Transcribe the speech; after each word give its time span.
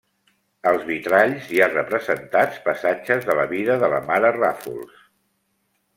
Als 0.69 0.87
vitralls 0.87 1.51
hi 1.57 1.61
ha 1.65 1.67
representats 1.75 2.57
passatges 2.69 3.23
de 3.31 3.39
la 3.41 3.45
vida 3.55 3.77
de 3.85 3.93
la 3.95 4.03
mare 4.11 4.33
Ràfols. 4.43 5.09